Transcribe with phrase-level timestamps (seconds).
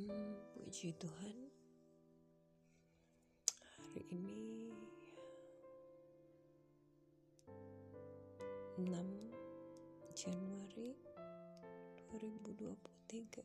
[0.00, 1.36] Hmm, puji Tuhan.
[3.68, 4.72] Hari ini
[8.80, 8.88] 6
[10.16, 10.96] Januari
[12.16, 13.44] 2023.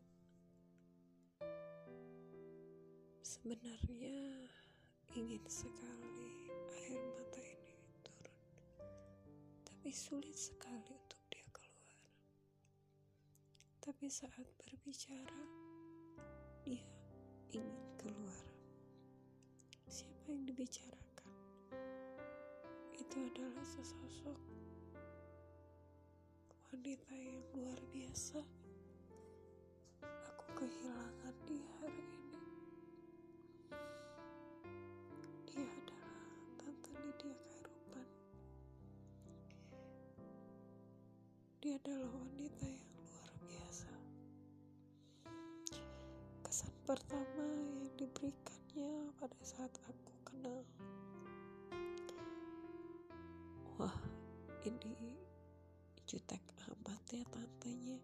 [3.19, 4.15] Sebenarnya
[5.11, 8.39] ingin sekali air mata ini turun.
[9.67, 11.99] Tapi sulit sekali untuk dia keluar.
[13.83, 15.64] Tapi saat berbicara
[16.65, 16.81] dia
[17.53, 18.45] ingin keluar.
[19.85, 21.31] Siapa yang dibicarakan?
[22.97, 24.55] Itu adalah sesosok
[26.75, 28.41] wanita yang luar biasa.
[30.05, 32.41] Aku kehilangan dia hari ini.
[35.49, 36.21] Dia adalah
[36.61, 38.07] Tante Lydia Kairupan.
[41.61, 42.95] Dia adalah wanita yang
[46.86, 50.61] pertama yang diberikannya pada saat aku kenal.
[53.81, 53.97] Wah,
[54.61, 55.17] ini
[56.06, 57.97] jutek amat ya tantenya.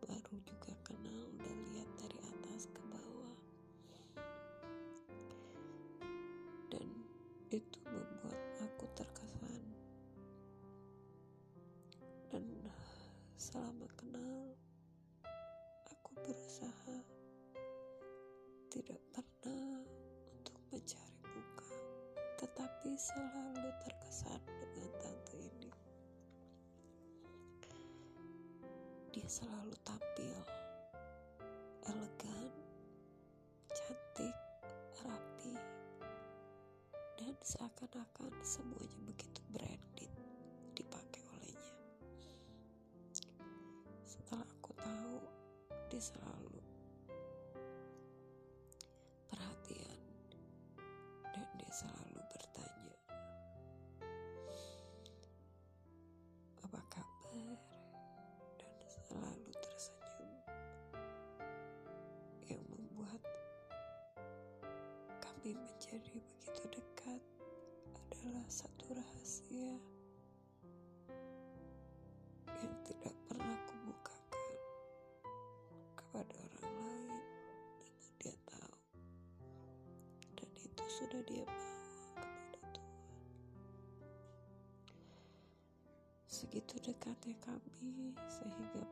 [0.00, 3.36] Baru juga kenal, udah lihat dari atas ke bawah.
[6.72, 6.88] Dan
[7.52, 8.40] itu membuat
[18.86, 19.82] tidak pernah
[20.30, 21.74] untuk mencari muka,
[22.38, 25.70] tetapi selalu terkesan dengan tante ini.
[29.10, 30.38] Dia selalu tampil
[31.82, 32.52] elegan,
[33.74, 34.36] cantik,
[35.02, 35.54] rapi,
[37.18, 40.12] dan seakan-akan semuanya begitu branded
[40.78, 41.74] dipakai olehnya.
[44.06, 45.18] Setelah aku tahu,
[45.90, 46.55] dia selalu
[62.46, 63.22] yang membuat
[65.18, 67.22] kami menjadi begitu dekat
[67.94, 69.74] adalah satu rahasia
[72.62, 74.58] yang tidak pernah kubukakan
[75.98, 77.22] kepada orang lain
[77.82, 78.76] namun dia tahu
[80.66, 81.82] itu sudah dia bawa
[82.20, 83.14] kepada Tuhan.
[86.26, 88.82] Segitu dekatnya kami sehingga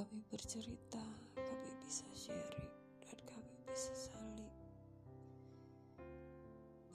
[0.00, 1.04] kami bercerita,
[1.36, 2.72] kami bisa sharing
[3.04, 4.48] dan kami bisa saling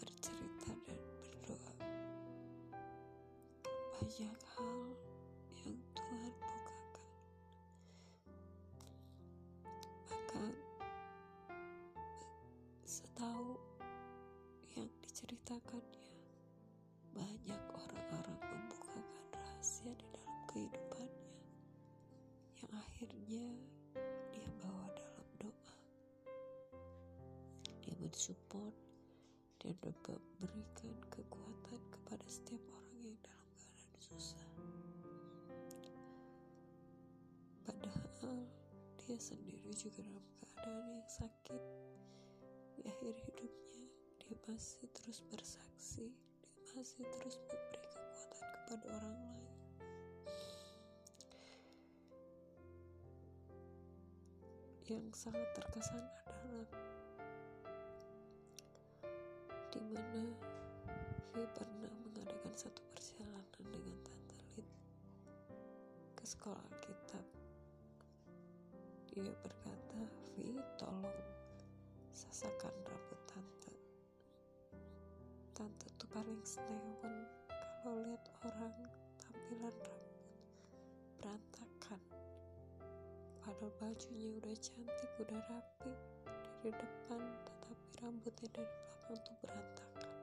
[0.02, 1.74] bercerita dan berdoa.
[3.94, 4.80] Banyak hal
[5.62, 6.34] yang Tuhan
[10.02, 10.52] bukakan
[12.90, 13.54] setahu
[14.74, 16.10] yang diceritakannya
[17.14, 20.85] banyak orang-orang membukakan rahasia di dalam kehidupannya yang
[23.26, 23.58] akhirnya
[24.30, 25.74] dia bawa dalam doa.
[27.82, 28.78] Dia mensupport
[29.58, 34.46] dan memberikan kekuatan kepada setiap orang yang dalam keadaan susah.
[37.66, 38.46] Padahal
[39.02, 41.64] dia sendiri juga dalam keadaan yang sakit.
[42.78, 43.90] Di akhir hidupnya
[44.22, 46.14] dia masih terus bersaksi
[46.46, 49.55] dia masih terus memberi kekuatan kepada orang lain
[54.86, 56.70] yang sangat terkesan adalah
[59.74, 60.30] di mana
[61.34, 64.70] dia pernah mengadakan satu perjalanan dengan Tante Lid
[66.14, 67.26] ke sekolah kitab.
[69.10, 70.06] Dia berkata
[70.38, 71.18] Vi tolong
[72.14, 73.74] sasakan rambut tante.
[75.58, 77.26] Tante tuh paling senewan
[77.82, 78.78] kalau lihat orang
[79.18, 80.05] tampilan rambut
[83.56, 85.92] padahal bajunya udah cantik udah rapi.
[86.60, 90.16] Dari depan tetapi rambutnya dari belakang tuh berantakan.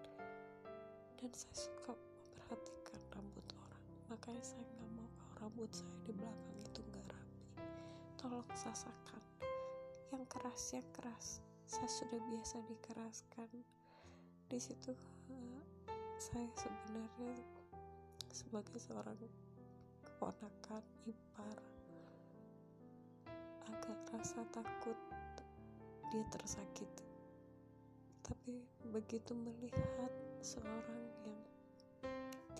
[1.16, 3.84] Dan saya suka memperhatikan rambut orang.
[4.12, 7.40] Makanya saya nggak mau kalau rambut saya di belakang itu nggak rapi.
[8.20, 9.22] Tolong sasakan.
[10.12, 11.26] Yang keras yang keras.
[11.64, 13.48] Saya sudah biasa dikeraskan.
[14.52, 14.92] Di situ
[15.32, 15.62] uh,
[16.20, 17.32] saya sebenarnya
[18.28, 19.16] sebagai seorang
[20.04, 21.71] keponakan ipar
[24.12, 24.98] rasa takut
[26.12, 27.08] dia tersakiti.
[28.20, 28.60] Tapi
[28.92, 30.12] begitu melihat
[30.44, 31.40] seorang yang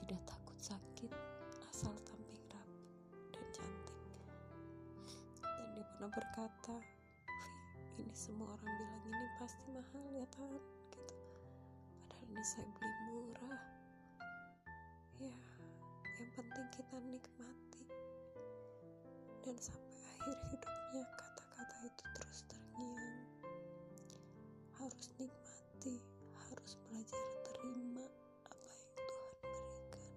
[0.01, 1.13] tidak takut sakit
[1.69, 2.89] asal tampil rapi
[3.37, 4.01] dan cantik.
[6.03, 6.77] Pernah berkata
[8.01, 10.57] ini semua orang bilang ini pasti mahal ya tan
[10.89, 11.15] gitu.
[12.01, 13.63] Padahal ini saya beli murah.
[15.21, 15.37] Ya
[16.17, 17.85] yang penting kita nikmati.
[19.45, 21.32] Dan sampai akhir hidupnya kata-kata
[21.83, 23.27] itu terus terngiang
[24.79, 25.99] harus nikmati
[26.47, 28.07] harus belajar terima
[28.47, 30.15] apa yang Tuhan berikan.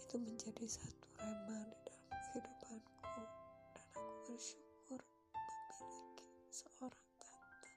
[0.00, 3.20] Itu menjadi satu rema di dalam kehidupanku
[3.76, 7.76] dan aku bersyukur memiliki seorang tante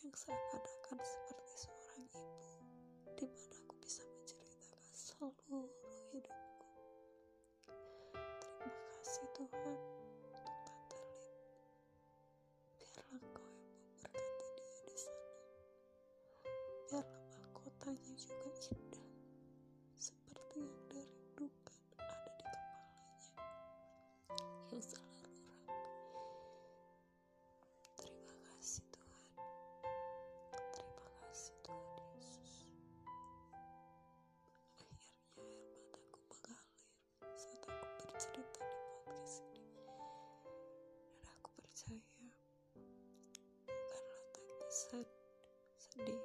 [0.00, 2.48] yang seakan-akan seperti seorang ibu
[3.20, 5.85] di mana aku bisa menceritakan seluruh
[9.36, 11.36] Tuhan untuk Tante Lin.
[12.72, 15.28] Biarlah Engkau yang memberkati dia di sana.
[16.88, 17.04] Biarlah
[17.36, 19.08] mahkotanya juga indah,
[20.00, 21.52] seperti yang dirindukan
[22.00, 22.64] ada di kepalanya,
[24.72, 25.68] yang selalu rapi.
[28.00, 29.36] Terima kasih Tuhan.
[30.72, 32.56] Terima kasih Tuhan Yesus.
[34.48, 35.68] Akhirnya air
[36.24, 38.55] mataku mengalir saat aku bercerita
[44.86, 46.20] sedih,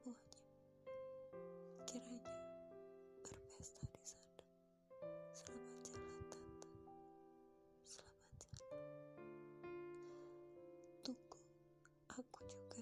[0.00, 0.40] semuanya
[1.84, 2.32] kiranya
[3.20, 4.44] berpesta di sana.
[5.36, 6.72] Selamat jalan tante,
[7.84, 8.80] selamat jalan.
[11.04, 11.38] Tunggu,
[12.16, 12.79] aku juga